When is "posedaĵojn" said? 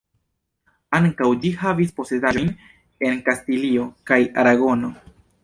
1.99-2.49